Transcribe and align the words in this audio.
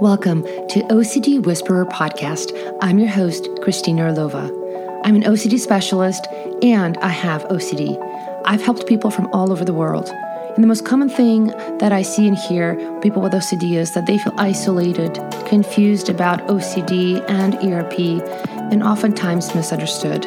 Welcome 0.00 0.42
to 0.42 0.82
OCD 0.90 1.42
Whisperer 1.42 1.86
Podcast. 1.86 2.52
I'm 2.82 2.98
your 2.98 3.08
host, 3.08 3.44
Kristina 3.62 4.12
Orlova. 4.12 4.50
I'm 5.04 5.16
an 5.16 5.22
OCD 5.22 5.58
specialist 5.58 6.26
and 6.62 6.98
I 6.98 7.08
have 7.08 7.44
OCD. 7.44 7.96
I've 8.44 8.60
helped 8.60 8.86
people 8.86 9.10
from 9.10 9.32
all 9.32 9.50
over 9.50 9.64
the 9.64 9.72
world. 9.72 10.10
And 10.54 10.62
the 10.62 10.68
most 10.68 10.84
common 10.84 11.08
thing 11.08 11.46
that 11.78 11.92
I 11.92 12.02
see 12.02 12.28
and 12.28 12.36
hear 12.36 12.76
people 13.00 13.22
with 13.22 13.32
OCD 13.32 13.78
is 13.78 13.94
that 13.94 14.04
they 14.04 14.18
feel 14.18 14.34
isolated, 14.36 15.18
confused 15.46 16.10
about 16.10 16.46
OCD 16.48 17.24
and 17.30 17.54
ERP, 17.54 17.98
and 18.70 18.82
oftentimes 18.82 19.54
misunderstood. 19.54 20.24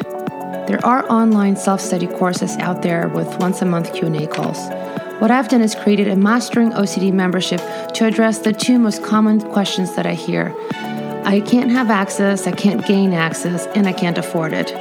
There 0.66 0.84
are 0.84 1.08
online 1.08 1.54
self-study 1.54 2.08
courses 2.08 2.56
out 2.56 2.82
there 2.82 3.06
with 3.06 3.28
once 3.38 3.62
a 3.62 3.66
month 3.66 3.94
Q&A 3.94 4.26
calls. 4.26 4.58
What 5.20 5.30
I've 5.30 5.48
done 5.50 5.60
is 5.60 5.74
created 5.74 6.08
a 6.08 6.16
Mastering 6.16 6.70
OCD 6.70 7.12
membership 7.12 7.60
to 7.92 8.06
address 8.06 8.38
the 8.38 8.54
two 8.54 8.78
most 8.78 9.02
common 9.02 9.42
questions 9.52 9.94
that 9.94 10.06
I 10.06 10.14
hear. 10.14 10.56
I 11.26 11.42
can't 11.44 11.70
have 11.70 11.90
access, 11.90 12.46
I 12.46 12.52
can't 12.52 12.86
gain 12.86 13.12
access, 13.12 13.66
and 13.74 13.86
I 13.86 13.92
can't 13.92 14.16
afford 14.16 14.54
it. 14.54 14.72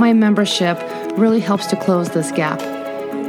My 0.00 0.12
membership 0.12 0.76
really 1.16 1.38
helps 1.38 1.68
to 1.68 1.76
close 1.76 2.10
this 2.10 2.32
gap. 2.32 2.60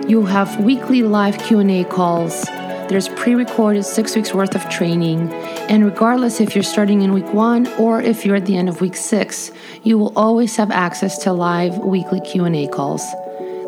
You'll 0.10 0.26
have 0.26 0.60
weekly 0.60 1.04
live 1.04 1.38
Q&A 1.38 1.84
calls. 1.84 2.46
There's 2.90 3.10
pre-recorded 3.10 3.84
6 3.84 4.16
weeks 4.16 4.34
worth 4.34 4.56
of 4.56 4.68
training, 4.70 5.32
and 5.70 5.86
regardless 5.86 6.42
if 6.42 6.56
you're 6.56 6.64
starting 6.64 7.04
in 7.04 7.14
week 7.14 7.32
1 7.32 7.68
or 7.78 8.02
if 8.02 8.26
you're 8.26 8.38
at 8.38 8.48
the 8.48 8.58
end 8.58 8.70
of 8.70 8.82
week 8.82 8.96
6, 8.96 9.52
you 9.84 10.00
will 10.00 10.14
always 10.16 10.56
have 10.56 10.72
access 10.72 11.20
to 11.20 11.32
live 11.32 11.78
weekly 11.78 12.20
Q&A 12.22 12.68
calls. 12.70 13.06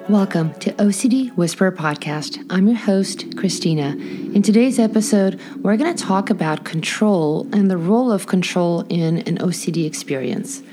Welcome 0.08 0.54
to 0.62 0.72
OCD 0.76 1.36
Whisperer 1.36 1.74
Podcast. 1.74 2.46
I'm 2.50 2.70
your 2.70 2.78
host, 2.78 3.32
Kristina. 3.32 3.92
In 4.34 4.42
today's 4.42 4.80
episode, 4.80 5.42
we're 5.58 5.76
going 5.76 5.94
to 5.94 6.02
talk 6.02 6.30
about 6.30 6.64
control 6.64 7.46
and 7.52 7.70
the 7.70 7.76
role 7.76 8.14
of 8.14 8.28
control 8.28 8.86
in 8.88 9.18
an 9.24 9.40
OCD 9.40 9.86
experience. 9.86 10.64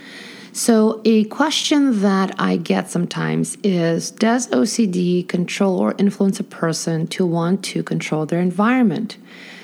So, 0.52 1.00
a 1.04 1.24
question 1.24 2.02
that 2.02 2.36
I 2.38 2.56
get 2.56 2.88
sometimes 2.88 3.58
is 3.64 4.12
Does 4.12 4.46
OCD 4.50 5.26
control 5.26 5.80
or 5.80 5.96
influence 5.98 6.38
a 6.38 6.44
person 6.44 7.08
to 7.08 7.26
want 7.26 7.64
to 7.64 7.82
control 7.82 8.26
their 8.26 8.38
environment? 8.38 9.16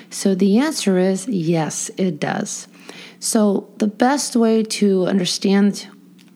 So, 0.09 0.35
the 0.35 0.57
answer 0.57 0.97
is 0.97 1.25
yes, 1.29 1.89
it 1.95 2.19
does. 2.19 2.67
So, 3.21 3.69
the 3.77 3.87
best 3.87 4.35
way 4.35 4.63
to 4.63 5.05
understand 5.05 5.87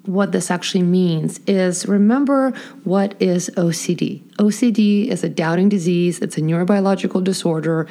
what 0.07 0.31
this 0.31 0.51
actually 0.51 0.83
means 0.83 1.39
is 1.47 1.85
remember 1.87 2.51
what 2.83 3.15
is 3.21 3.49
OCD. 3.55 4.21
OCD 4.37 5.07
is 5.07 5.23
a 5.23 5.29
doubting 5.29 5.69
disease, 5.69 6.19
it's 6.19 6.37
a 6.37 6.41
neurobiological 6.41 7.23
disorder. 7.23 7.87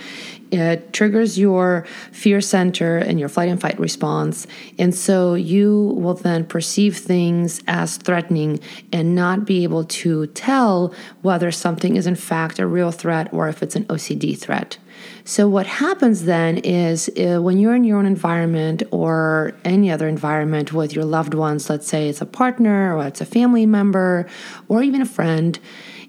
It 0.51 0.93
triggers 0.93 1.39
your 1.39 1.85
fear 2.13 2.41
center 2.41 2.99
and 2.99 3.19
your 3.19 3.29
flight 3.29 3.49
and 3.49 3.61
fight 3.61 3.79
response. 3.81 4.47
And 4.79 4.95
so 4.95 5.35
you 5.35 5.95
will 5.97 6.15
then 6.15 6.45
perceive 6.45 6.99
things 6.99 7.61
as 7.67 7.97
threatening 7.97 8.61
and 8.93 9.15
not 9.17 9.47
be 9.47 9.65
able 9.65 9.85
to 9.85 10.29
tell 10.29 10.95
whether 11.23 11.51
something 11.51 11.97
is 11.97 12.07
in 12.07 12.15
fact 12.15 12.59
a 12.59 12.67
real 12.67 12.93
threat 12.93 13.33
or 13.33 13.49
if 13.49 13.63
it's 13.63 13.75
an 13.75 13.85
OCD 13.87 14.39
threat. 14.39 14.79
So, 15.25 15.49
what 15.49 15.67
happens 15.67 16.25
then 16.25 16.59
is 16.59 17.09
uh, 17.19 17.41
when 17.41 17.59
you're 17.59 17.75
in 17.75 17.85
your 17.85 17.99
own 17.99 18.07
environment 18.07 18.83
or 18.91 19.53
any 19.65 19.91
other 19.91 20.09
environment 20.09 20.73
with 20.73 20.95
your 20.95 21.05
loved 21.05 21.35
ones, 21.35 21.71
let's 21.71 21.87
say 21.87 22.09
it's 22.09 22.21
a 22.21 22.27
partner 22.27 22.97
or 22.97 23.07
it's 23.07 23.21
a 23.21 23.27
family 23.27 23.67
member 23.67 24.27
or 24.69 24.83
even 24.83 25.01
a 25.01 25.07
friend, 25.07 25.59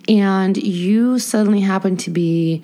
and 0.08 0.58
you 0.58 1.20
suddenly 1.20 1.62
happen 1.62 1.98
to 1.98 2.10
be 2.10 2.64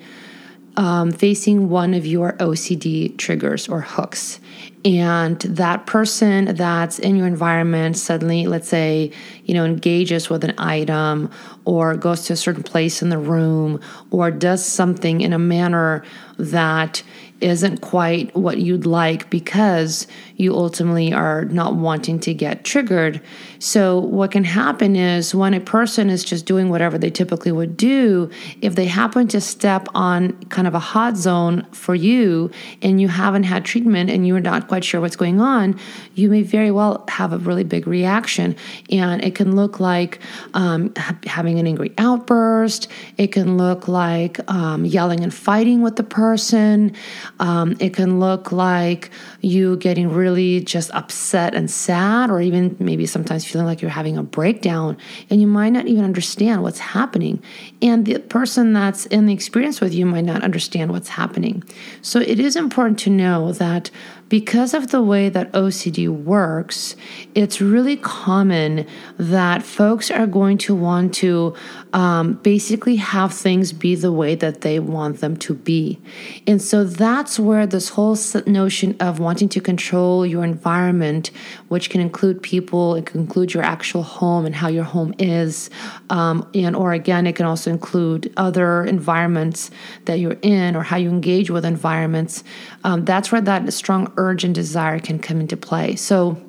um, 0.76 1.12
facing 1.12 1.68
one 1.68 1.94
of 1.94 2.06
your 2.06 2.32
OCD 2.34 3.16
triggers 3.16 3.68
or 3.68 3.80
hooks. 3.80 4.40
And 4.84 5.38
that 5.40 5.86
person 5.86 6.56
that's 6.56 6.98
in 6.98 7.14
your 7.14 7.28
environment 7.28 7.96
suddenly, 7.96 8.46
let's 8.48 8.68
say, 8.68 9.12
you 9.44 9.54
know, 9.54 9.64
engages 9.64 10.28
with 10.28 10.42
an 10.42 10.54
item 10.58 11.30
or 11.64 11.94
goes 11.94 12.24
to 12.26 12.32
a 12.32 12.36
certain 12.36 12.64
place 12.64 13.00
in 13.00 13.08
the 13.08 13.18
room 13.18 13.80
or 14.10 14.32
does 14.32 14.64
something 14.64 15.20
in 15.20 15.32
a 15.32 15.38
manner 15.38 16.02
that 16.36 17.02
isn't 17.42 17.80
quite 17.80 18.34
what 18.36 18.58
you'd 18.58 18.86
like 18.86 19.28
because 19.30 20.06
you 20.36 20.54
ultimately 20.54 21.12
are 21.12 21.44
not 21.46 21.76
wanting 21.76 22.18
to 22.20 22.34
get 22.34 22.64
triggered. 22.64 23.20
So, 23.58 23.98
what 23.98 24.32
can 24.32 24.44
happen 24.44 24.96
is 24.96 25.34
when 25.34 25.54
a 25.54 25.60
person 25.60 26.10
is 26.10 26.24
just 26.24 26.46
doing 26.46 26.68
whatever 26.68 26.98
they 26.98 27.10
typically 27.10 27.52
would 27.52 27.76
do, 27.76 28.30
if 28.60 28.74
they 28.74 28.86
happen 28.86 29.28
to 29.28 29.40
step 29.40 29.86
on 29.94 30.32
kind 30.44 30.66
of 30.66 30.74
a 30.74 30.80
hot 30.80 31.16
zone 31.16 31.64
for 31.72 31.94
you 31.94 32.50
and 32.82 33.00
you 33.00 33.08
haven't 33.08 33.44
had 33.44 33.64
treatment 33.64 34.10
and 34.10 34.26
you're 34.26 34.40
not 34.40 34.68
quite 34.68 34.84
sure 34.84 35.00
what's 35.00 35.16
going 35.16 35.40
on, 35.40 35.78
you 36.14 36.28
may 36.28 36.42
very 36.42 36.70
well 36.70 37.04
have 37.08 37.32
a 37.32 37.38
really 37.38 37.64
big 37.64 37.86
reaction. 37.86 38.56
And 38.90 39.22
it 39.22 39.34
can 39.34 39.54
look 39.54 39.78
like 39.78 40.20
um, 40.54 40.92
having 41.24 41.58
an 41.58 41.66
angry 41.66 41.92
outburst, 41.98 42.88
it 43.16 43.28
can 43.28 43.56
look 43.56 43.86
like 43.86 44.40
um, 44.50 44.84
yelling 44.84 45.20
and 45.20 45.32
fighting 45.32 45.82
with 45.82 45.96
the 45.96 46.02
person. 46.02 46.94
Um, 47.42 47.76
it 47.80 47.92
can 47.92 48.20
look 48.20 48.52
like 48.52 49.10
you 49.40 49.76
getting 49.78 50.08
really 50.10 50.60
just 50.60 50.92
upset 50.92 51.56
and 51.56 51.68
sad, 51.68 52.30
or 52.30 52.40
even 52.40 52.76
maybe 52.78 53.04
sometimes 53.04 53.44
feeling 53.44 53.66
like 53.66 53.82
you're 53.82 53.90
having 53.90 54.16
a 54.16 54.22
breakdown, 54.22 54.96
and 55.28 55.40
you 55.40 55.48
might 55.48 55.70
not 55.70 55.88
even 55.88 56.04
understand 56.04 56.62
what's 56.62 56.78
happening. 56.78 57.42
And 57.82 58.06
the 58.06 58.20
person 58.20 58.72
that's 58.72 59.06
in 59.06 59.26
the 59.26 59.34
experience 59.34 59.80
with 59.80 59.92
you 59.92 60.06
might 60.06 60.24
not 60.24 60.44
understand 60.44 60.92
what's 60.92 61.08
happening. 61.08 61.64
So 62.00 62.20
it 62.20 62.38
is 62.38 62.54
important 62.54 63.00
to 63.00 63.10
know 63.10 63.50
that 63.54 63.90
because 64.32 64.72
of 64.72 64.90
the 64.90 65.02
way 65.02 65.28
that 65.28 65.52
OCD 65.52 66.08
works, 66.08 66.96
it's 67.34 67.60
really 67.60 67.98
common 67.98 68.86
that 69.18 69.62
folks 69.62 70.10
are 70.10 70.26
going 70.26 70.56
to 70.56 70.74
want 70.74 71.12
to 71.12 71.54
um, 71.92 72.32
basically 72.42 72.96
have 72.96 73.34
things 73.34 73.74
be 73.74 73.94
the 73.94 74.10
way 74.10 74.34
that 74.34 74.62
they 74.62 74.78
want 74.78 75.20
them 75.20 75.36
to 75.36 75.52
be. 75.52 76.00
And 76.46 76.62
so 76.62 76.82
that's 76.82 77.38
where 77.38 77.66
this 77.66 77.90
whole 77.90 78.16
notion 78.46 78.96
of 79.00 79.18
wanting 79.18 79.50
to 79.50 79.60
control 79.60 80.24
your 80.24 80.44
environment, 80.44 81.30
which 81.68 81.90
can 81.90 82.00
include 82.00 82.42
people, 82.42 82.94
it 82.94 83.04
can 83.04 83.20
include 83.20 83.52
your 83.52 83.62
actual 83.62 84.02
home 84.02 84.46
and 84.46 84.54
how 84.54 84.68
your 84.68 84.84
home 84.84 85.14
is, 85.18 85.68
um, 86.08 86.48
and 86.54 86.74
or 86.74 86.94
again, 86.94 87.26
it 87.26 87.36
can 87.36 87.44
also 87.44 87.70
include 87.70 88.32
other 88.38 88.82
environments 88.86 89.70
that 90.06 90.20
you're 90.20 90.38
in 90.40 90.74
or 90.74 90.82
how 90.82 90.96
you 90.96 91.10
engage 91.10 91.50
with 91.50 91.66
environments. 91.66 92.42
Um, 92.84 93.04
that's 93.04 93.30
where 93.30 93.40
that 93.40 93.72
strong 93.72 94.12
urge 94.16 94.44
and 94.44 94.54
desire 94.54 94.98
can 94.98 95.18
come 95.18 95.40
into 95.40 95.56
play. 95.56 95.96
So, 95.96 96.40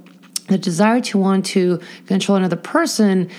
the 0.49 0.57
desire 0.57 0.99
to 0.99 1.17
want 1.17 1.45
to 1.47 1.79
control 2.07 2.37
another 2.37 2.57
person 2.57 3.29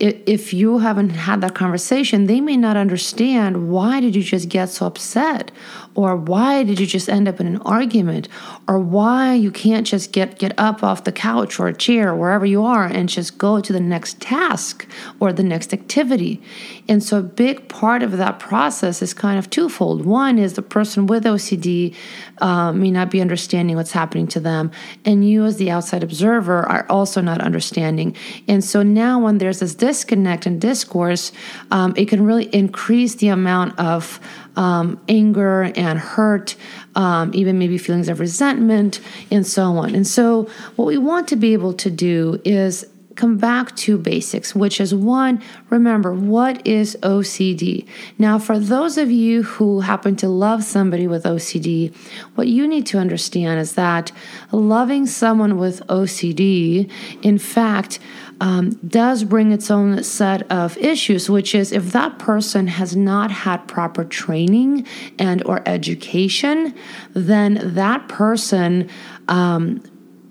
if 0.00 0.54
you 0.54 0.78
haven't 0.78 1.10
had 1.10 1.42
that 1.42 1.54
conversation, 1.54 2.26
they 2.26 2.40
may 2.40 2.56
not 2.56 2.76
understand 2.76 3.68
why 3.70 4.00
did 4.00 4.16
you 4.16 4.22
just 4.22 4.48
get 4.48 4.70
so 4.70 4.86
upset? 4.86 5.52
Or 5.94 6.16
why 6.16 6.62
did 6.62 6.80
you 6.80 6.86
just 6.86 7.08
end 7.08 7.28
up 7.28 7.40
in 7.40 7.46
an 7.46 7.58
argument? 7.62 8.28
Or 8.66 8.78
why 8.78 9.34
you 9.34 9.50
can't 9.50 9.86
just 9.86 10.12
get 10.12 10.38
get 10.38 10.54
up 10.56 10.82
off 10.82 11.04
the 11.04 11.12
couch 11.12 11.58
or 11.58 11.66
a 11.66 11.74
chair 11.74 12.10
or 12.10 12.16
wherever 12.16 12.46
you 12.46 12.64
are 12.64 12.84
and 12.84 13.08
just 13.08 13.36
go 13.36 13.60
to 13.60 13.72
the 13.72 13.80
next 13.80 14.20
task 14.20 14.86
or 15.18 15.32
the 15.32 15.42
next 15.42 15.74
activity? 15.74 16.40
And 16.88 17.02
so 17.02 17.18
a 17.18 17.22
big 17.22 17.68
part 17.68 18.02
of 18.02 18.16
that 18.16 18.38
process 18.38 19.02
is 19.02 19.12
kind 19.12 19.38
of 19.38 19.50
twofold. 19.50 20.06
One 20.06 20.38
is 20.38 20.54
the 20.54 20.62
person 20.62 21.06
with 21.06 21.24
ocd 21.24 21.94
uh, 22.40 22.72
may 22.72 22.90
not 22.90 23.10
be 23.10 23.20
understanding 23.20 23.76
what's 23.76 23.92
happening 23.92 24.28
to 24.28 24.40
them. 24.40 24.70
And 25.04 25.28
you 25.28 25.44
as 25.44 25.56
the 25.56 25.70
outside 25.70 26.02
observer 26.02 26.66
are 26.68 26.86
also 26.88 27.20
not 27.20 27.40
understanding. 27.40 28.16
And 28.48 28.64
so 28.64 28.82
now 28.82 29.18
when 29.18 29.38
there's 29.38 29.60
this 29.60 29.74
disconnect 29.90 30.46
and 30.46 30.60
discourse 30.60 31.32
um, 31.72 31.92
it 31.96 32.06
can 32.08 32.24
really 32.24 32.44
increase 32.54 33.16
the 33.16 33.26
amount 33.26 33.76
of 33.76 34.20
um, 34.54 35.00
anger 35.08 35.72
and 35.74 35.98
hurt, 35.98 36.54
um, 36.94 37.32
even 37.34 37.58
maybe 37.58 37.76
feelings 37.76 38.08
of 38.08 38.20
resentment, 38.20 39.00
and 39.32 39.44
so 39.44 39.64
on. 39.78 39.94
And 39.96 40.06
so, 40.06 40.48
what 40.76 40.84
we 40.84 40.96
want 40.96 41.26
to 41.28 41.36
be 41.36 41.52
able 41.54 41.72
to 41.74 41.90
do 41.90 42.40
is 42.44 42.86
come 43.16 43.36
back 43.36 43.76
to 43.76 43.98
basics, 43.98 44.54
which 44.54 44.80
is 44.80 44.94
one, 44.94 45.42
remember 45.68 46.14
what 46.14 46.66
is 46.66 46.96
OCD? 47.02 47.86
Now, 48.16 48.38
for 48.38 48.58
those 48.58 48.96
of 48.96 49.10
you 49.10 49.42
who 49.42 49.80
happen 49.80 50.16
to 50.16 50.28
love 50.28 50.64
somebody 50.64 51.06
with 51.06 51.24
OCD, 51.24 51.94
what 52.36 52.46
you 52.46 52.66
need 52.66 52.86
to 52.86 52.98
understand 52.98 53.60
is 53.60 53.74
that 53.74 54.10
loving 54.52 55.04
someone 55.06 55.58
with 55.58 55.86
OCD, 55.88 56.90
in 57.20 57.36
fact, 57.38 57.98
um, 58.40 58.70
does 58.86 59.24
bring 59.24 59.52
its 59.52 59.70
own 59.70 60.02
set 60.02 60.50
of 60.50 60.76
issues 60.78 61.28
which 61.30 61.54
is 61.54 61.72
if 61.72 61.92
that 61.92 62.18
person 62.18 62.66
has 62.66 62.96
not 62.96 63.30
had 63.30 63.66
proper 63.68 64.04
training 64.04 64.86
and 65.18 65.42
or 65.44 65.62
education 65.66 66.74
then 67.14 67.60
that 67.74 68.08
person 68.08 68.88
um, 69.28 69.82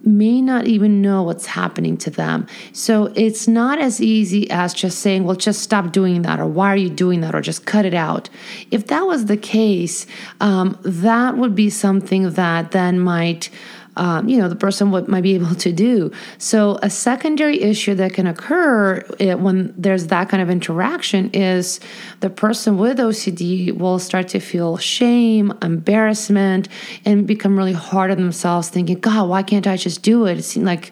may 0.03 0.41
not 0.41 0.65
even 0.65 1.01
know 1.01 1.23
what's 1.23 1.45
happening 1.45 1.97
to 1.97 2.09
them. 2.09 2.47
So 2.71 3.11
it's 3.15 3.47
not 3.47 3.79
as 3.79 4.01
easy 4.01 4.49
as 4.49 4.73
just 4.73 4.99
saying, 4.99 5.23
well, 5.23 5.35
just 5.35 5.61
stop 5.61 5.91
doing 5.91 6.21
that, 6.23 6.39
or 6.39 6.45
why 6.45 6.73
are 6.73 6.77
you 6.77 6.89
doing 6.89 7.21
that, 7.21 7.35
or 7.35 7.41
just 7.41 7.65
cut 7.65 7.85
it 7.85 7.93
out. 7.93 8.29
If 8.71 8.87
that 8.87 9.01
was 9.01 9.25
the 9.25 9.37
case, 9.37 10.05
um, 10.39 10.77
that 10.83 11.37
would 11.37 11.55
be 11.55 11.69
something 11.69 12.31
that 12.31 12.71
then 12.71 12.99
might 12.99 13.49
um, 13.95 14.27
you 14.27 14.37
know 14.37 14.47
the 14.47 14.55
person 14.55 14.91
what 14.91 15.07
might 15.07 15.21
be 15.21 15.35
able 15.35 15.55
to 15.55 15.71
do. 15.71 16.11
So 16.37 16.79
a 16.81 16.89
secondary 16.89 17.61
issue 17.61 17.95
that 17.95 18.13
can 18.13 18.27
occur 18.27 19.03
eh, 19.19 19.33
when 19.33 19.73
there's 19.77 20.07
that 20.07 20.29
kind 20.29 20.41
of 20.41 20.49
interaction 20.49 21.29
is 21.31 21.79
the 22.19 22.29
person 22.29 22.77
with 22.77 22.97
ocd 22.97 23.77
will 23.77 23.99
start 23.99 24.27
to 24.29 24.39
feel 24.39 24.77
shame 24.77 25.53
embarrassment 25.61 26.67
and 27.05 27.27
become 27.27 27.57
really 27.57 27.73
hard 27.73 28.11
on 28.11 28.17
themselves 28.17 28.69
thinking 28.69 28.99
god 28.99 29.27
why 29.27 29.43
can't 29.43 29.67
i 29.67 29.75
just 29.75 30.01
do 30.03 30.25
it? 30.25 30.37
It 30.37 30.43
seems 30.43 30.65
like 30.65 30.91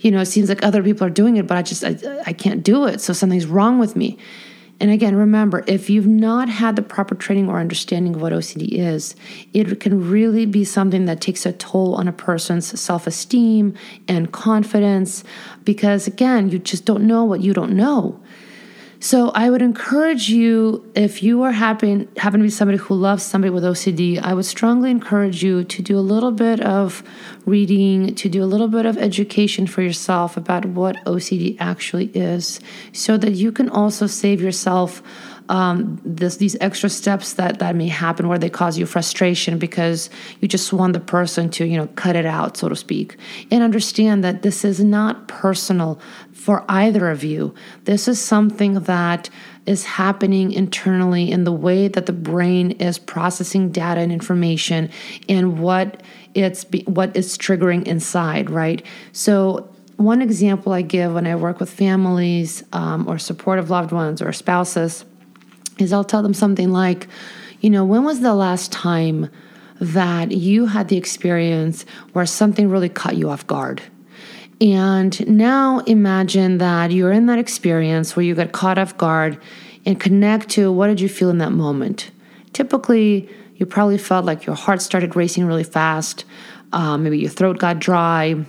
you 0.00 0.10
know 0.10 0.20
it 0.20 0.26
seems 0.26 0.48
like 0.48 0.62
other 0.62 0.82
people 0.82 1.06
are 1.06 1.10
doing 1.10 1.36
it 1.36 1.46
but 1.46 1.56
i 1.56 1.62
just 1.62 1.84
I, 1.84 1.96
I 2.26 2.32
can't 2.32 2.62
do 2.62 2.86
it 2.86 3.00
so 3.00 3.12
something's 3.12 3.46
wrong 3.46 3.78
with 3.78 3.96
me 3.96 4.18
and 4.82 4.90
again, 4.90 5.14
remember, 5.14 5.62
if 5.68 5.88
you've 5.88 6.08
not 6.08 6.48
had 6.48 6.74
the 6.74 6.82
proper 6.82 7.14
training 7.14 7.48
or 7.48 7.60
understanding 7.60 8.16
of 8.16 8.20
what 8.20 8.32
OCD 8.32 8.72
is, 8.72 9.14
it 9.52 9.78
can 9.78 10.10
really 10.10 10.44
be 10.44 10.64
something 10.64 11.04
that 11.04 11.20
takes 11.20 11.46
a 11.46 11.52
toll 11.52 11.94
on 11.94 12.08
a 12.08 12.12
person's 12.12 12.80
self 12.80 13.06
esteem 13.06 13.74
and 14.08 14.32
confidence 14.32 15.22
because, 15.62 16.08
again, 16.08 16.50
you 16.50 16.58
just 16.58 16.84
don't 16.84 17.06
know 17.06 17.22
what 17.22 17.42
you 17.42 17.54
don't 17.54 17.76
know. 17.76 18.20
So 19.02 19.30
I 19.30 19.50
would 19.50 19.62
encourage 19.62 20.28
you, 20.28 20.88
if 20.94 21.24
you 21.24 21.42
are 21.42 21.50
happen 21.50 22.08
happen 22.18 22.38
to 22.38 22.44
be 22.44 22.50
somebody 22.50 22.78
who 22.78 22.94
loves 22.94 23.24
somebody 23.24 23.50
with 23.50 23.64
OCD, 23.64 24.22
I 24.22 24.32
would 24.32 24.44
strongly 24.44 24.92
encourage 24.92 25.42
you 25.42 25.64
to 25.64 25.82
do 25.82 25.98
a 25.98 26.06
little 26.12 26.30
bit 26.30 26.60
of 26.60 27.02
reading, 27.44 28.14
to 28.14 28.28
do 28.28 28.44
a 28.44 28.46
little 28.46 28.68
bit 28.68 28.86
of 28.86 28.96
education 28.96 29.66
for 29.66 29.82
yourself 29.82 30.36
about 30.36 30.66
what 30.66 30.94
OCD 31.04 31.56
actually 31.58 32.12
is, 32.14 32.60
so 32.92 33.16
that 33.16 33.32
you 33.32 33.50
can 33.50 33.68
also 33.68 34.06
save 34.06 34.40
yourself 34.40 35.02
um, 35.48 36.00
this, 36.04 36.36
these 36.36 36.56
extra 36.60 36.88
steps 36.88 37.34
that 37.34 37.58
that 37.58 37.76
may 37.76 37.88
happen 37.88 38.28
where 38.28 38.38
they 38.38 38.50
cause 38.50 38.78
you 38.78 38.86
frustration 38.86 39.58
because 39.58 40.10
you 40.40 40.48
just 40.48 40.72
want 40.72 40.92
the 40.92 41.00
person 41.00 41.50
to 41.50 41.64
you 41.64 41.76
know 41.76 41.86
cut 41.96 42.16
it 42.16 42.26
out 42.26 42.56
so 42.56 42.68
to 42.68 42.76
speak. 42.76 43.16
And 43.50 43.62
understand 43.62 44.24
that 44.24 44.42
this 44.42 44.64
is 44.64 44.80
not 44.80 45.28
personal 45.28 46.00
for 46.32 46.64
either 46.68 47.10
of 47.10 47.24
you. 47.24 47.54
This 47.84 48.08
is 48.08 48.20
something 48.20 48.74
that 48.74 49.30
is 49.66 49.84
happening 49.84 50.52
internally 50.52 51.30
in 51.30 51.44
the 51.44 51.52
way 51.52 51.88
that 51.88 52.06
the 52.06 52.12
brain 52.12 52.72
is 52.72 52.98
processing 52.98 53.70
data 53.70 54.00
and 54.00 54.10
information 54.10 54.90
and 55.28 55.60
what 55.60 56.02
it's 56.34 56.64
what 56.86 57.14
is 57.16 57.38
triggering 57.38 57.86
inside 57.86 58.50
right? 58.50 58.84
So 59.12 59.68
one 59.96 60.20
example 60.20 60.72
I 60.72 60.82
give 60.82 61.14
when 61.14 61.26
I 61.26 61.36
work 61.36 61.60
with 61.60 61.70
families 61.70 62.64
um, 62.72 63.06
or 63.06 63.18
supportive 63.18 63.70
loved 63.70 63.92
ones 63.92 64.20
or 64.20 64.32
spouses 64.32 65.04
is 65.78 65.92
I'll 65.92 66.04
tell 66.04 66.22
them 66.22 66.34
something 66.34 66.70
like, 66.70 67.08
you 67.60 67.70
know, 67.70 67.84
when 67.84 68.04
was 68.04 68.20
the 68.20 68.34
last 68.34 68.72
time 68.72 69.30
that 69.80 70.32
you 70.32 70.66
had 70.66 70.88
the 70.88 70.96
experience 70.96 71.84
where 72.12 72.26
something 72.26 72.68
really 72.68 72.88
caught 72.88 73.16
you 73.16 73.30
off 73.30 73.46
guard? 73.46 73.82
And 74.60 75.26
now 75.28 75.80
imagine 75.80 76.58
that 76.58 76.92
you're 76.92 77.10
in 77.10 77.26
that 77.26 77.38
experience 77.38 78.14
where 78.14 78.24
you 78.24 78.34
got 78.34 78.52
caught 78.52 78.78
off 78.78 78.96
guard 78.96 79.40
and 79.84 79.98
connect 79.98 80.50
to 80.50 80.70
what 80.70 80.86
did 80.86 81.00
you 81.00 81.08
feel 81.08 81.30
in 81.30 81.38
that 81.38 81.50
moment. 81.50 82.12
Typically, 82.52 83.28
you 83.56 83.66
probably 83.66 83.98
felt 83.98 84.24
like 84.24 84.46
your 84.46 84.54
heart 84.54 84.80
started 84.80 85.16
racing 85.16 85.46
really 85.46 85.64
fast, 85.64 86.24
um, 86.72 87.02
maybe 87.02 87.18
your 87.18 87.30
throat 87.30 87.58
got 87.58 87.78
dry, 87.78 88.44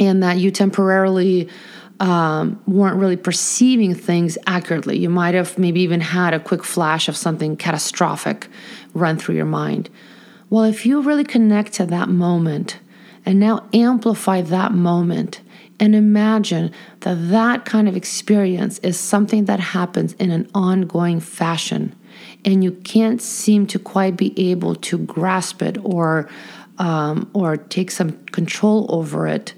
and 0.00 0.22
that 0.22 0.38
you 0.38 0.50
temporarily 0.50 1.48
um, 2.00 2.60
weren't 2.66 2.96
really 2.96 3.16
perceiving 3.16 3.94
things 3.94 4.36
accurately. 4.46 4.98
You 4.98 5.08
might 5.08 5.34
have 5.34 5.58
maybe 5.58 5.80
even 5.80 6.00
had 6.00 6.34
a 6.34 6.40
quick 6.40 6.64
flash 6.64 7.08
of 7.08 7.16
something 7.16 7.56
catastrophic 7.56 8.48
run 8.94 9.16
through 9.16 9.36
your 9.36 9.46
mind. 9.46 9.88
Well, 10.50 10.64
if 10.64 10.86
you 10.86 11.00
really 11.00 11.24
connect 11.24 11.72
to 11.74 11.86
that 11.86 12.08
moment 12.08 12.78
and 13.24 13.40
now 13.40 13.66
amplify 13.72 14.42
that 14.42 14.72
moment 14.72 15.40
and 15.80 15.94
imagine 15.94 16.72
that 17.00 17.30
that 17.30 17.64
kind 17.64 17.88
of 17.88 17.96
experience 17.96 18.78
is 18.78 18.98
something 18.98 19.46
that 19.46 19.60
happens 19.60 20.12
in 20.14 20.30
an 20.30 20.48
ongoing 20.54 21.20
fashion 21.20 21.94
and 22.44 22.62
you 22.62 22.72
can't 22.72 23.20
seem 23.20 23.66
to 23.66 23.78
quite 23.78 24.16
be 24.16 24.32
able 24.50 24.74
to 24.76 24.98
grasp 24.98 25.62
it 25.62 25.76
or 25.82 26.28
um, 26.78 27.30
or 27.32 27.56
take 27.56 27.90
some 27.90 28.12
control 28.26 28.86
over 28.90 29.26
it 29.26 29.54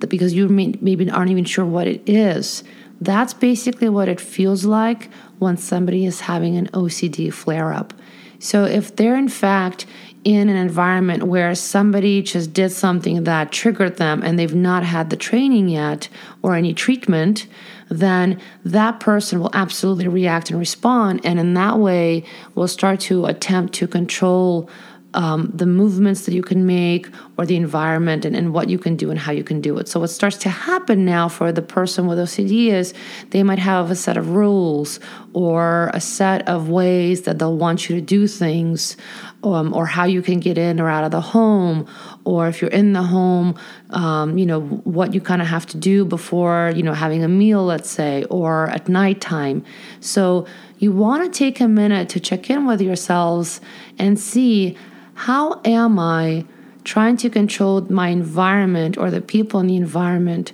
because 0.00 0.34
you 0.34 0.48
may, 0.48 0.74
maybe 0.80 1.10
aren't 1.10 1.30
even 1.30 1.44
sure 1.44 1.64
what 1.64 1.86
it 1.86 2.06
is. 2.08 2.62
That's 3.00 3.34
basically 3.34 3.88
what 3.88 4.08
it 4.08 4.20
feels 4.20 4.64
like 4.64 5.10
when 5.38 5.56
somebody 5.56 6.06
is 6.06 6.20
having 6.20 6.56
an 6.56 6.68
OCD 6.68 7.32
flare 7.32 7.72
up. 7.72 7.92
So, 8.38 8.64
if 8.64 8.96
they're 8.96 9.16
in 9.16 9.28
fact 9.28 9.86
in 10.24 10.48
an 10.48 10.56
environment 10.56 11.22
where 11.22 11.54
somebody 11.54 12.20
just 12.20 12.52
did 12.52 12.70
something 12.70 13.24
that 13.24 13.52
triggered 13.52 13.96
them 13.96 14.22
and 14.22 14.38
they've 14.38 14.54
not 14.54 14.82
had 14.82 15.08
the 15.08 15.16
training 15.16 15.68
yet 15.68 16.08
or 16.42 16.54
any 16.54 16.74
treatment, 16.74 17.46
then 17.88 18.40
that 18.64 18.98
person 18.98 19.38
will 19.38 19.50
absolutely 19.52 20.08
react 20.08 20.50
and 20.50 20.58
respond. 20.58 21.20
And 21.24 21.38
in 21.38 21.54
that 21.54 21.78
way, 21.78 22.24
will 22.54 22.66
start 22.66 23.00
to 23.00 23.26
attempt 23.26 23.74
to 23.74 23.86
control 23.86 24.68
um, 25.16 25.50
the 25.52 25.66
movements 25.66 26.26
that 26.26 26.34
you 26.34 26.42
can 26.42 26.66
make 26.66 27.08
or 27.38 27.46
the 27.46 27.56
environment 27.56 28.26
and, 28.26 28.36
and 28.36 28.52
what 28.52 28.68
you 28.68 28.78
can 28.78 28.96
do 28.96 29.10
and 29.10 29.18
how 29.18 29.32
you 29.32 29.42
can 29.42 29.62
do 29.62 29.78
it. 29.78 29.88
So, 29.88 29.98
what 29.98 30.10
starts 30.10 30.36
to 30.38 30.50
happen 30.50 31.04
now 31.06 31.28
for 31.28 31.50
the 31.52 31.62
person 31.62 32.06
with 32.06 32.18
OCD 32.18 32.68
is 32.68 32.92
they 33.30 33.42
might 33.42 33.58
have 33.58 33.90
a 33.90 33.96
set 33.96 34.18
of 34.18 34.30
rules 34.30 35.00
or 35.32 35.90
a 35.94 36.00
set 36.00 36.46
of 36.46 36.68
ways 36.68 37.22
that 37.22 37.38
they'll 37.38 37.56
want 37.56 37.88
you 37.88 37.96
to 37.96 38.02
do 38.02 38.26
things, 38.26 38.96
um, 39.42 39.72
or 39.74 39.86
how 39.86 40.04
you 40.04 40.20
can 40.20 40.38
get 40.38 40.58
in 40.58 40.80
or 40.80 40.88
out 40.88 41.04
of 41.04 41.10
the 41.10 41.20
home, 41.20 41.88
or 42.24 42.46
if 42.48 42.60
you're 42.60 42.70
in 42.70 42.92
the 42.92 43.02
home, 43.02 43.58
um, 43.90 44.36
you 44.36 44.44
know, 44.44 44.60
what 44.60 45.14
you 45.14 45.20
kind 45.20 45.40
of 45.40 45.48
have 45.48 45.64
to 45.64 45.78
do 45.78 46.04
before, 46.04 46.72
you 46.76 46.82
know, 46.82 46.92
having 46.92 47.24
a 47.24 47.28
meal, 47.28 47.64
let's 47.64 47.90
say, 47.90 48.24
or 48.24 48.68
at 48.68 48.88
nighttime. 48.88 49.64
So, 50.00 50.46
you 50.78 50.92
want 50.92 51.24
to 51.24 51.38
take 51.38 51.58
a 51.58 51.68
minute 51.68 52.10
to 52.10 52.20
check 52.20 52.50
in 52.50 52.66
with 52.66 52.82
yourselves 52.82 53.62
and 53.98 54.20
see 54.20 54.76
how 55.16 55.60
am 55.64 55.98
I 55.98 56.44
trying 56.84 57.16
to 57.16 57.30
control 57.30 57.80
my 57.90 58.08
environment 58.08 58.96
or 58.96 59.10
the 59.10 59.22
people 59.22 59.60
in 59.60 59.66
the 59.66 59.76
environment? 59.76 60.52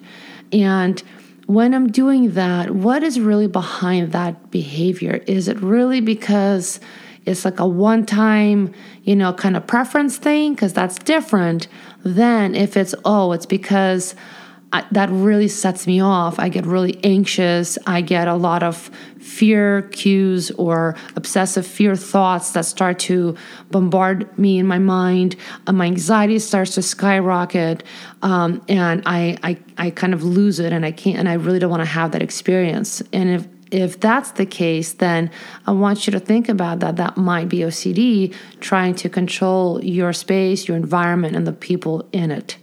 And 0.53 1.03
when 1.47 1.75
I'm 1.75 1.91
doing 1.91 2.33
that, 2.35 2.71
what 2.71 3.03
is 3.03 3.19
really 3.19 3.49
behind 3.49 4.13
that 4.13 4.51
behavior? 4.51 5.21
Is 5.27 5.49
it 5.49 5.61
really 5.61 6.01
because 6.01 6.79
it's 7.27 7.45
like 7.45 7.59
a 7.59 7.67
one 7.67 8.07
time, 8.07 8.73
you 9.03 9.17
know, 9.17 9.33
kind 9.33 9.57
of 9.57 9.67
preference 9.67 10.17
thing? 10.17 10.55
Because 10.55 10.73
that's 10.73 10.97
different 10.97 11.67
than 12.05 12.55
if 12.55 12.77
it's, 12.77 12.95
oh, 13.05 13.33
it's 13.33 13.47
because 13.47 14.15
I, 14.73 14.87
that 14.93 15.11
really 15.11 15.49
sets 15.49 15.87
me 15.87 16.01
off. 16.01 16.39
I 16.39 16.49
get 16.49 16.65
really 16.65 16.99
anxious. 17.05 17.79
I 17.87 18.01
get 18.01 18.29
a 18.29 18.35
lot 18.35 18.63
of 18.63 18.91
fear 19.33 19.83
cues 19.93 20.51
or 20.53 20.95
obsessive 21.17 21.67
fear 21.67 21.97
thoughts 21.97 22.53
that 22.53 22.65
start 22.65 22.99
to 22.99 23.35
bombard 23.71 24.37
me 24.39 24.59
in 24.59 24.67
my 24.67 24.79
mind. 24.79 25.35
Uh, 25.67 25.73
my 25.73 25.87
anxiety 25.87 26.39
starts 26.39 26.75
to 26.75 26.83
skyrocket, 26.83 27.83
um, 28.21 28.63
and 28.69 29.03
I, 29.07 29.39
I 29.43 29.59
I 29.79 29.91
kind 29.91 30.13
of 30.13 30.23
lose 30.23 30.61
it, 30.61 30.73
and 30.73 30.85
I 30.85 30.93
can't. 30.93 31.19
And 31.19 31.29
I 31.29 31.35
really 31.35 31.59
don't 31.59 31.71
want 31.71 31.81
to 31.81 31.95
have 32.01 32.13
that 32.13 32.23
experience. 32.23 33.03
And 33.13 33.31
if 33.31 33.47
if 33.71 33.99
that's 34.01 34.33
the 34.33 34.45
case, 34.45 34.93
then 34.93 35.31
I 35.67 35.73
want 35.73 36.07
you 36.07 36.11
to 36.13 36.21
think 36.21 36.51
about 36.51 36.81
that. 36.81 36.97
That 36.97 37.17
might 37.17 37.49
be 37.49 37.61
OCD 37.61 38.35
trying 38.61 38.95
to 38.97 39.09
control 39.09 39.83
your 39.83 40.13
space, 40.13 40.69
your 40.69 40.77
environment, 40.77 41.37
and 41.37 41.47
the 41.47 41.55
people 41.55 42.07
in 42.13 42.31
it. 42.31 42.59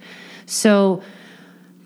So 0.46 1.02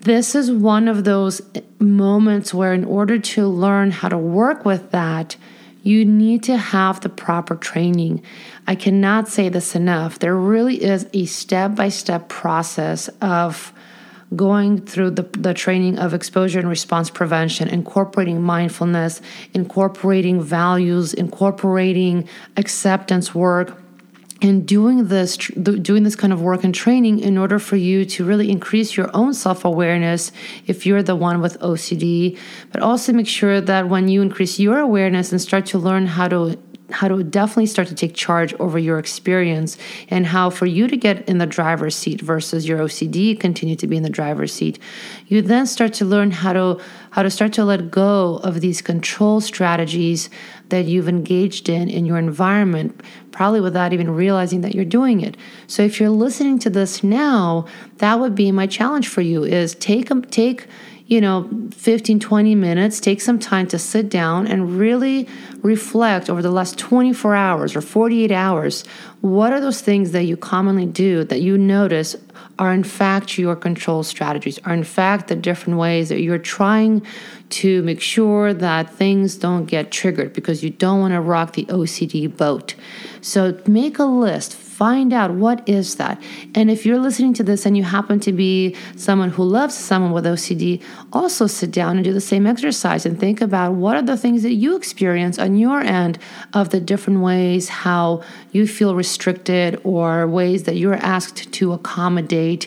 this 0.04 0.34
is 0.34 0.52
one 0.52 0.86
of 0.86 1.04
those 1.04 1.40
moments 1.78 2.52
where, 2.52 2.74
in 2.74 2.84
order 2.84 3.18
to 3.18 3.48
learn 3.48 3.90
how 3.90 4.08
to 4.08 4.18
work 4.18 4.64
with 4.64 4.90
that, 4.90 5.36
you 5.82 6.04
need 6.04 6.42
to 6.42 6.56
have 6.58 7.00
the 7.00 7.08
proper 7.08 7.56
training. 7.56 8.22
I 8.66 8.74
cannot 8.74 9.28
say 9.28 9.48
this 9.48 9.74
enough. 9.74 10.18
There 10.18 10.36
really 10.36 10.82
is 10.82 11.06
a 11.14 11.24
step 11.24 11.74
by 11.74 11.88
step 11.88 12.28
process 12.28 13.08
of 13.22 13.72
going 14.36 14.84
through 14.84 15.10
the, 15.10 15.22
the 15.22 15.54
training 15.54 15.98
of 15.98 16.12
exposure 16.12 16.58
and 16.58 16.68
response 16.68 17.08
prevention, 17.08 17.68
incorporating 17.68 18.42
mindfulness, 18.42 19.22
incorporating 19.54 20.42
values, 20.42 21.14
incorporating 21.14 22.28
acceptance 22.56 23.34
work 23.34 23.78
and 24.44 24.68
doing 24.68 25.08
this 25.08 25.38
doing 25.38 26.02
this 26.02 26.14
kind 26.14 26.30
of 26.30 26.42
work 26.42 26.64
and 26.64 26.74
training 26.74 27.18
in 27.18 27.38
order 27.38 27.58
for 27.58 27.76
you 27.76 28.04
to 28.04 28.26
really 28.26 28.50
increase 28.50 28.94
your 28.94 29.08
own 29.14 29.32
self-awareness 29.32 30.32
if 30.66 30.84
you're 30.84 31.02
the 31.02 31.16
one 31.16 31.40
with 31.40 31.58
OCD 31.60 32.38
but 32.70 32.82
also 32.82 33.10
make 33.14 33.26
sure 33.26 33.62
that 33.62 33.88
when 33.88 34.06
you 34.06 34.20
increase 34.20 34.58
your 34.58 34.78
awareness 34.78 35.32
and 35.32 35.40
start 35.40 35.64
to 35.64 35.78
learn 35.78 36.04
how 36.04 36.28
to 36.28 36.58
how 36.90 37.08
to 37.08 37.22
definitely 37.24 37.66
start 37.66 37.88
to 37.88 37.94
take 37.94 38.14
charge 38.14 38.52
over 38.54 38.78
your 38.78 38.98
experience 38.98 39.78
and 40.10 40.26
how 40.26 40.50
for 40.50 40.66
you 40.66 40.86
to 40.86 40.96
get 40.96 41.26
in 41.28 41.38
the 41.38 41.46
driver's 41.46 41.96
seat 41.96 42.20
versus 42.20 42.68
your 42.68 42.78
OCD 42.78 43.38
continue 43.38 43.74
to 43.76 43.86
be 43.86 43.96
in 43.96 44.02
the 44.02 44.10
driver's 44.10 44.52
seat. 44.52 44.78
You 45.26 45.40
then 45.40 45.66
start 45.66 45.94
to 45.94 46.04
learn 46.04 46.30
how 46.30 46.52
to 46.52 46.80
how 47.10 47.22
to 47.22 47.30
start 47.30 47.52
to 47.54 47.64
let 47.64 47.90
go 47.90 48.40
of 48.42 48.60
these 48.60 48.82
control 48.82 49.40
strategies 49.40 50.28
that 50.68 50.84
you've 50.84 51.08
engaged 51.08 51.68
in 51.68 51.88
in 51.88 52.04
your 52.04 52.18
environment 52.18 53.00
probably 53.30 53.60
without 53.60 53.92
even 53.92 54.10
realizing 54.10 54.60
that 54.60 54.74
you're 54.74 54.84
doing 54.84 55.20
it. 55.20 55.36
So 55.66 55.82
if 55.82 55.98
you're 55.98 56.10
listening 56.10 56.58
to 56.60 56.70
this 56.70 57.02
now 57.02 57.66
that 57.98 58.20
would 58.20 58.34
be 58.34 58.52
my 58.52 58.66
challenge 58.66 59.08
for 59.08 59.22
you 59.22 59.42
is 59.44 59.74
take 59.76 60.10
take 60.30 60.66
you 61.06 61.20
know 61.20 61.50
15 61.72 62.18
20 62.18 62.54
minutes 62.54 62.98
take 62.98 63.20
some 63.20 63.38
time 63.38 63.66
to 63.66 63.78
sit 63.78 64.08
down 64.08 64.46
and 64.46 64.78
really 64.78 65.28
reflect 65.62 66.28
over 66.28 66.42
the 66.42 66.50
last 66.50 66.78
24 66.78 67.34
hours 67.34 67.74
or 67.74 67.80
48 67.80 68.30
hours. 68.30 68.84
What 69.22 69.52
are 69.52 69.60
those 69.60 69.80
things 69.80 70.12
that 70.12 70.24
you 70.24 70.36
commonly 70.36 70.86
do 70.86 71.24
that 71.24 71.40
you 71.40 71.56
notice 71.56 72.16
are 72.58 72.72
in 72.72 72.84
fact 72.84 73.38
your 73.38 73.56
control 73.56 74.02
strategies 74.02 74.58
are 74.60 74.74
in 74.74 74.84
fact 74.84 75.28
the 75.28 75.34
different 75.34 75.78
ways 75.78 76.10
that 76.10 76.20
you're 76.20 76.38
trying 76.38 77.04
to 77.48 77.82
make 77.82 78.00
sure 78.00 78.52
that 78.52 78.90
things 78.90 79.36
don't 79.36 79.66
get 79.66 79.90
triggered 79.90 80.32
because 80.32 80.62
you 80.62 80.70
don't 80.70 81.00
want 81.00 81.12
to 81.12 81.20
rock 81.20 81.54
the 81.54 81.64
OCD 81.66 82.34
boat? 82.34 82.74
So 83.20 83.58
make 83.66 83.98
a 83.98 84.04
list 84.04 84.54
Find 84.74 85.12
out 85.12 85.30
what 85.30 85.68
is 85.68 85.94
that. 85.96 86.20
And 86.56 86.68
if 86.68 86.84
you're 86.84 86.98
listening 86.98 87.32
to 87.34 87.44
this 87.44 87.64
and 87.64 87.76
you 87.76 87.84
happen 87.84 88.18
to 88.18 88.32
be 88.32 88.74
someone 88.96 89.30
who 89.30 89.44
loves 89.44 89.72
someone 89.72 90.10
with 90.10 90.24
OCD, 90.24 90.82
also 91.12 91.46
sit 91.46 91.70
down 91.70 91.94
and 91.94 92.04
do 92.04 92.12
the 92.12 92.20
same 92.20 92.44
exercise 92.44 93.06
and 93.06 93.16
think 93.16 93.40
about 93.40 93.74
what 93.74 93.94
are 93.94 94.02
the 94.02 94.16
things 94.16 94.42
that 94.42 94.54
you 94.54 94.74
experience 94.74 95.38
on 95.38 95.54
your 95.54 95.80
end 95.80 96.18
of 96.54 96.70
the 96.70 96.80
different 96.80 97.20
ways 97.20 97.68
how 97.68 98.24
you 98.50 98.66
feel 98.66 98.96
restricted 98.96 99.80
or 99.84 100.26
ways 100.26 100.64
that 100.64 100.74
you're 100.74 100.94
asked 100.94 101.52
to 101.52 101.72
accommodate 101.72 102.66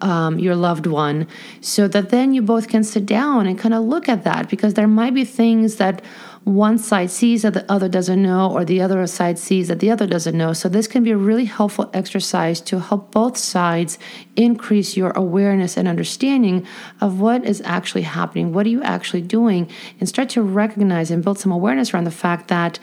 um, 0.00 0.38
your 0.38 0.54
loved 0.54 0.86
one 0.86 1.26
so 1.60 1.88
that 1.88 2.10
then 2.10 2.32
you 2.32 2.40
both 2.40 2.68
can 2.68 2.84
sit 2.84 3.04
down 3.04 3.48
and 3.48 3.58
kind 3.58 3.74
of 3.74 3.82
look 3.82 4.08
at 4.08 4.22
that 4.22 4.48
because 4.48 4.74
there 4.74 4.86
might 4.86 5.12
be 5.12 5.24
things 5.24 5.76
that 5.76 6.02
one 6.48 6.78
side 6.78 7.10
sees 7.10 7.42
that 7.42 7.52
the 7.52 7.70
other 7.70 7.88
doesn't 7.88 8.22
know, 8.22 8.50
or 8.50 8.64
the 8.64 8.80
other 8.80 9.06
side 9.06 9.38
sees 9.38 9.68
that 9.68 9.80
the 9.80 9.90
other 9.90 10.06
doesn't 10.06 10.36
know. 10.36 10.52
So, 10.52 10.68
this 10.68 10.86
can 10.86 11.04
be 11.04 11.10
a 11.10 11.16
really 11.16 11.44
helpful 11.44 11.90
exercise 11.92 12.60
to 12.62 12.80
help 12.80 13.12
both 13.12 13.36
sides 13.36 13.98
increase 14.36 14.96
your 14.96 15.10
awareness 15.10 15.76
and 15.76 15.86
understanding 15.86 16.66
of 17.00 17.20
what 17.20 17.44
is 17.44 17.60
actually 17.64 18.02
happening. 18.02 18.52
What 18.52 18.66
are 18.66 18.70
you 18.70 18.82
actually 18.82 19.22
doing? 19.22 19.70
And 20.00 20.08
start 20.08 20.30
to 20.30 20.42
recognize 20.42 21.10
and 21.10 21.22
build 21.22 21.38
some 21.38 21.52
awareness 21.52 21.92
around 21.92 22.04
the 22.04 22.10
fact 22.10 22.48
that 22.48 22.78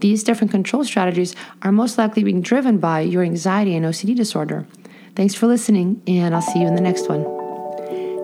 these 0.00 0.24
different 0.24 0.50
control 0.50 0.84
strategies 0.84 1.36
are 1.62 1.72
most 1.72 1.98
likely 1.98 2.24
being 2.24 2.40
driven 2.40 2.78
by 2.78 3.00
your 3.00 3.22
anxiety 3.22 3.76
and 3.76 3.84
OCD 3.84 4.16
disorder. 4.16 4.66
Thanks 5.14 5.34
for 5.34 5.46
listening, 5.46 6.02
and 6.06 6.34
I'll 6.34 6.42
see 6.42 6.60
you 6.60 6.66
in 6.66 6.74
the 6.74 6.80
next 6.80 7.08
one. 7.08 7.39